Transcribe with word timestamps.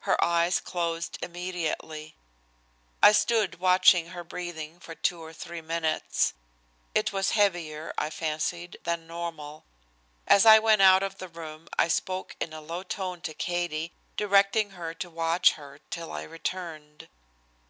Her 0.00 0.22
eyes 0.22 0.60
closed 0.60 1.16
immediately. 1.22 2.14
I 3.02 3.12
stood 3.12 3.58
watching 3.58 4.08
her 4.08 4.22
breathing 4.22 4.78
for 4.80 4.94
two 4.94 5.22
or 5.24 5.32
three 5.32 5.62
minutes. 5.62 6.34
It 6.94 7.10
was 7.10 7.30
heavier, 7.30 7.94
I 7.96 8.10
fancied 8.10 8.76
than 8.84 9.06
normal. 9.06 9.64
As 10.26 10.44
I 10.44 10.58
went 10.58 10.82
out 10.82 11.02
of 11.02 11.16
the 11.16 11.28
room 11.28 11.68
I 11.78 11.88
spoke 11.88 12.36
in 12.38 12.52
a 12.52 12.60
low 12.60 12.82
tone 12.82 13.22
to 13.22 13.32
Katie, 13.32 13.94
directing 14.18 14.72
her 14.72 14.92
to 14.92 15.08
watch 15.08 15.52
her 15.52 15.80
till 15.88 16.12
I 16.12 16.24
returned. 16.24 17.08